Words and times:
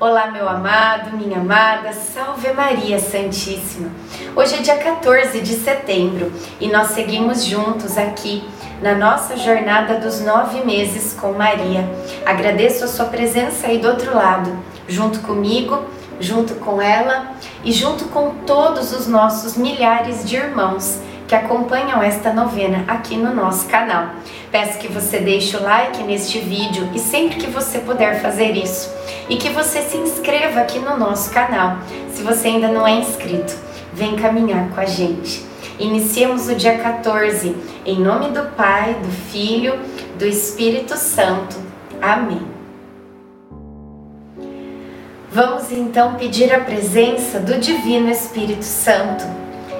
Olá, 0.00 0.30
meu 0.30 0.48
amado, 0.48 1.14
minha 1.14 1.40
amada, 1.40 1.92
salve 1.92 2.50
Maria 2.54 2.98
Santíssima. 2.98 3.90
Hoje 4.34 4.54
é 4.54 4.62
dia 4.62 4.78
14 4.78 5.42
de 5.42 5.52
setembro 5.56 6.32
e 6.58 6.68
nós 6.68 6.92
seguimos 6.92 7.44
juntos 7.44 7.98
aqui 7.98 8.42
na 8.80 8.94
nossa 8.94 9.36
jornada 9.36 10.00
dos 10.00 10.22
nove 10.22 10.64
meses 10.64 11.12
com 11.12 11.34
Maria. 11.34 11.86
Agradeço 12.24 12.82
a 12.82 12.88
sua 12.88 13.04
presença 13.04 13.66
aí 13.66 13.76
do 13.76 13.88
outro 13.88 14.14
lado, 14.14 14.58
junto 14.88 15.20
comigo, 15.20 15.84
junto 16.18 16.54
com 16.54 16.80
ela 16.80 17.32
e 17.62 17.70
junto 17.70 18.06
com 18.06 18.36
todos 18.46 18.94
os 18.94 19.06
nossos 19.06 19.54
milhares 19.54 20.24
de 20.24 20.34
irmãos 20.34 20.98
que 21.30 21.34
acompanham 21.36 22.02
esta 22.02 22.32
novena 22.32 22.82
aqui 22.88 23.16
no 23.16 23.32
nosso 23.32 23.68
canal. 23.68 24.16
Peço 24.50 24.80
que 24.80 24.88
você 24.88 25.20
deixe 25.20 25.56
o 25.56 25.62
like 25.62 26.02
neste 26.02 26.40
vídeo 26.40 26.90
e 26.92 26.98
sempre 26.98 27.36
que 27.36 27.48
você 27.48 27.78
puder 27.78 28.20
fazer 28.20 28.56
isso, 28.56 28.92
e 29.28 29.36
que 29.36 29.48
você 29.50 29.80
se 29.80 29.96
inscreva 29.96 30.58
aqui 30.58 30.80
no 30.80 30.96
nosso 30.96 31.30
canal, 31.30 31.78
se 32.12 32.24
você 32.24 32.48
ainda 32.48 32.66
não 32.66 32.84
é 32.84 32.98
inscrito. 32.98 33.54
Vem 33.92 34.16
caminhar 34.16 34.70
com 34.70 34.80
a 34.80 34.84
gente. 34.84 35.46
Iniciemos 35.78 36.48
o 36.48 36.54
dia 36.56 36.78
14, 36.78 37.54
em 37.86 38.00
nome 38.00 38.30
do 38.30 38.50
Pai, 38.56 38.94
do 38.94 39.12
Filho, 39.30 39.78
do 40.18 40.26
Espírito 40.26 40.96
Santo. 40.96 41.56
Amém. 42.02 42.42
Vamos 45.30 45.70
então 45.70 46.16
pedir 46.16 46.52
a 46.52 46.58
presença 46.58 47.38
do 47.38 47.56
Divino 47.56 48.10
Espírito 48.10 48.64
Santo 48.64 49.39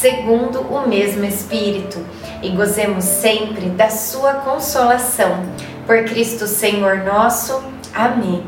segundo 0.00 0.60
o 0.60 0.88
mesmo 0.88 1.24
Espírito, 1.24 1.98
e 2.40 2.50
gozemos 2.50 3.04
sempre 3.04 3.68
da 3.70 3.90
Sua 3.90 4.34
consolação. 4.34 5.42
Por 5.86 6.04
Cristo 6.04 6.46
Senhor 6.46 6.98
nosso. 6.98 7.60
Amém. 7.94 8.44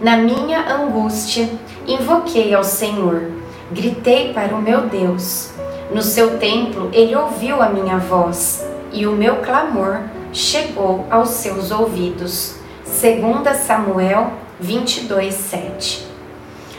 Na 0.00 0.16
minha 0.16 0.72
angústia, 0.74 1.48
invoquei 1.86 2.54
ao 2.54 2.64
Senhor, 2.64 3.30
gritei 3.70 4.32
para 4.32 4.54
o 4.54 4.62
meu 4.62 4.82
Deus. 4.82 5.50
No 5.92 6.02
seu 6.02 6.38
templo, 6.38 6.88
ele 6.92 7.14
ouviu 7.14 7.62
a 7.62 7.68
minha 7.68 7.98
voz, 7.98 8.66
e 8.92 9.06
o 9.06 9.12
meu 9.12 9.36
clamor 9.36 10.00
chegou 10.32 11.06
aos 11.10 11.30
seus 11.30 11.70
ouvidos. 11.70 12.56
Segunda 12.84 13.54
Samuel 13.54 14.32
22, 14.60 15.34
7. 15.34 16.08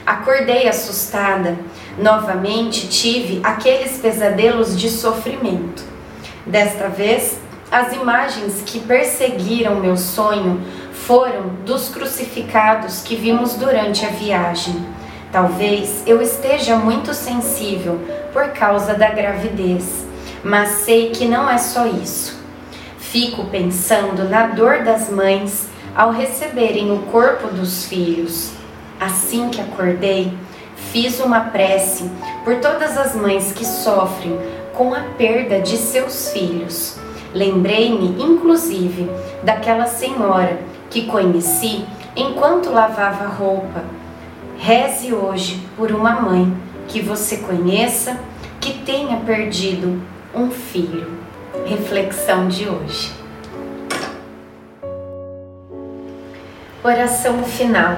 Acordei 0.09 0.67
assustada. 0.67 1.55
Novamente 1.97 2.87
tive 2.87 3.41
aqueles 3.43 3.97
pesadelos 3.97 4.77
de 4.77 4.89
sofrimento. 4.89 5.83
Desta 6.45 6.87
vez, 6.87 7.39
as 7.71 7.93
imagens 7.93 8.63
que 8.65 8.79
perseguiram 8.79 9.75
meu 9.75 9.97
sonho 9.97 10.61
foram 10.91 11.49
dos 11.65 11.89
crucificados 11.89 13.01
que 13.01 13.15
vimos 13.15 13.55
durante 13.55 14.05
a 14.05 14.09
viagem. 14.09 14.75
Talvez 15.31 16.03
eu 16.07 16.21
esteja 16.21 16.75
muito 16.75 17.13
sensível 17.13 17.99
por 18.33 18.49
causa 18.49 18.93
da 18.93 19.09
gravidez, 19.09 20.05
mas 20.43 20.69
sei 20.83 21.09
que 21.11 21.25
não 21.25 21.49
é 21.49 21.57
só 21.57 21.85
isso. 21.85 22.39
Fico 22.97 23.45
pensando 23.45 24.27
na 24.27 24.47
dor 24.47 24.83
das 24.83 25.09
mães 25.09 25.67
ao 25.95 26.11
receberem 26.11 26.91
o 26.91 26.99
corpo 27.11 27.47
dos 27.47 27.85
filhos 27.85 28.59
Assim 28.99 29.49
que 29.49 29.61
acordei, 29.61 30.33
fiz 30.91 31.19
uma 31.19 31.41
prece 31.41 32.09
por 32.43 32.55
todas 32.55 32.97
as 32.97 33.15
mães 33.15 33.51
que 33.51 33.65
sofrem 33.65 34.37
com 34.73 34.93
a 34.93 35.01
perda 35.17 35.59
de 35.59 35.77
seus 35.77 36.31
filhos. 36.31 36.97
Lembrei-me, 37.33 38.21
inclusive, 38.21 39.09
daquela 39.43 39.85
senhora 39.85 40.59
que 40.89 41.05
conheci 41.05 41.85
enquanto 42.15 42.71
lavava 42.71 43.27
roupa. 43.27 43.83
Reze 44.57 45.13
hoje 45.13 45.63
por 45.77 45.91
uma 45.91 46.19
mãe 46.19 46.51
que 46.87 47.01
você 47.01 47.37
conheça 47.37 48.19
que 48.59 48.79
tenha 48.79 49.17
perdido 49.17 50.01
um 50.33 50.49
filho. 50.49 51.19
Reflexão 51.65 52.47
de 52.47 52.67
hoje. 52.67 53.11
Oração 56.83 57.43
final. 57.43 57.97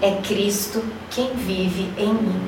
é 0.00 0.20
Cristo 0.22 0.82
quem 1.10 1.32
vive 1.34 1.92
em 1.98 2.12
mim. 2.12 2.40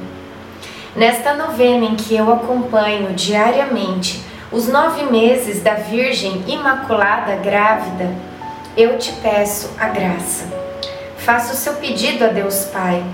Nesta 0.94 1.34
novena 1.34 1.86
em 1.86 1.94
que 1.94 2.16
eu 2.16 2.32
acompanho 2.32 3.14
diariamente 3.14 4.22
os 4.50 4.66
nove 4.66 5.04
meses 5.04 5.62
da 5.62 5.74
Virgem 5.74 6.42
Imaculada 6.48 7.36
Grávida, 7.36 8.12
eu 8.76 8.98
te 8.98 9.12
peço 9.22 9.70
a 9.78 9.88
graça. 9.88 10.46
Faça 11.16 11.52
o 11.52 11.56
seu 11.56 11.74
pedido 11.74 12.24
a 12.24 12.28
Deus 12.28 12.64
Pai, 12.66 13.04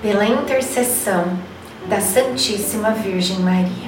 pela 0.00 0.24
intercessão 0.24 1.36
da 1.86 2.00
Santíssima 2.00 2.90
Virgem 2.90 3.38
Maria. 3.40 3.87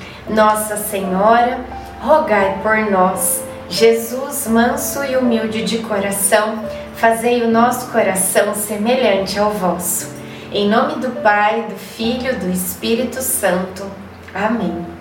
Nossa 0.29 0.77
Senhora, 0.77 1.59
rogai 2.01 2.59
por 2.61 2.77
nós. 2.91 3.43
Jesus, 3.69 4.47
manso 4.47 5.03
e 5.03 5.15
humilde 5.15 5.63
de 5.63 5.79
coração, 5.79 6.63
fazei 6.95 7.41
o 7.43 7.49
nosso 7.49 7.89
coração 7.91 8.53
semelhante 8.53 9.39
ao 9.39 9.51
vosso. 9.51 10.13
Em 10.51 10.67
nome 10.69 10.95
do 10.95 11.21
Pai, 11.21 11.65
do 11.69 11.75
Filho, 11.75 12.37
do 12.37 12.49
Espírito 12.49 13.21
Santo. 13.21 13.85
Amém. 14.33 15.00